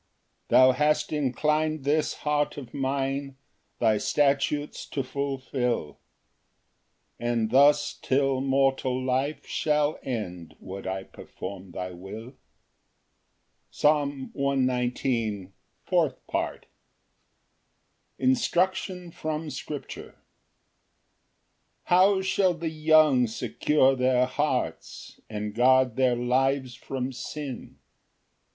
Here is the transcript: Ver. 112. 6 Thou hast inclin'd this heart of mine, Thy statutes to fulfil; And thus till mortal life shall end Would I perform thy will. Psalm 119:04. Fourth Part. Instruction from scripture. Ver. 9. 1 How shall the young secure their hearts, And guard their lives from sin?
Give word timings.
Ver. 0.49 0.69
112. 0.69 0.95
6 0.97 1.07
Thou 1.07 1.13
hast 1.13 1.13
inclin'd 1.13 1.83
this 1.83 2.13
heart 2.25 2.57
of 2.57 2.73
mine, 2.73 3.37
Thy 3.77 3.99
statutes 3.99 4.87
to 4.87 5.03
fulfil; 5.03 5.99
And 7.19 7.51
thus 7.51 7.93
till 8.01 8.41
mortal 8.41 8.99
life 8.99 9.45
shall 9.45 9.99
end 10.01 10.55
Would 10.59 10.87
I 10.87 11.03
perform 11.03 11.73
thy 11.73 11.91
will. 11.91 12.33
Psalm 13.69 14.31
119:04. 14.35 15.51
Fourth 15.83 16.25
Part. 16.25 16.65
Instruction 18.17 19.11
from 19.11 19.51
scripture. 19.51 20.01
Ver. 20.01 20.05
9. 20.05 20.13
1 20.13 20.19
How 22.15 22.21
shall 22.23 22.53
the 22.55 22.69
young 22.69 23.27
secure 23.27 23.95
their 23.95 24.25
hearts, 24.25 25.19
And 25.29 25.53
guard 25.53 25.95
their 25.95 26.15
lives 26.15 26.73
from 26.73 27.11
sin? 27.13 27.77